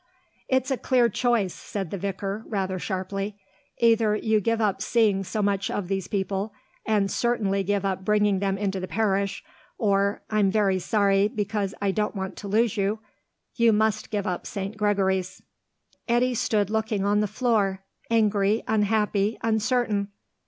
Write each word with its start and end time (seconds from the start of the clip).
"It's 0.47 0.71
a 0.71 0.77
clear 0.77 1.09
choice," 1.09 1.53
said 1.53 1.91
the 1.91 1.97
vicar, 1.99 2.43
rather 2.47 2.79
sharply. 2.79 3.35
"Either 3.77 4.15
you 4.15 4.41
give 4.41 4.59
up 4.59 4.81
seeing 4.81 5.23
so 5.23 5.43
much 5.43 5.69
of 5.69 5.89
these 5.89 6.07
people, 6.07 6.53
and 6.87 7.11
certainly 7.11 7.61
give 7.61 7.85
up 7.85 8.03
bringing 8.03 8.39
them 8.39 8.57
into 8.57 8.79
the 8.79 8.87
parish; 8.87 9.43
or 9.77 10.23
I'm 10.31 10.49
very 10.49 10.79
sorry, 10.79 11.27
because 11.27 11.75
I 11.83 11.91
don't 11.91 12.15
want 12.15 12.35
to 12.37 12.47
lose 12.47 12.77
you 12.77 12.97
you 13.53 13.71
must 13.71 14.09
give 14.09 14.25
up 14.25 14.47
St. 14.47 14.75
Gregory's." 14.75 15.43
Eddy 16.07 16.33
stood 16.33 16.71
looking 16.71 17.05
on 17.05 17.19
the 17.19 17.27
floor, 17.27 17.83
angry, 18.09 18.63
unhappy, 18.67 19.37
uncertain. 19.43 20.07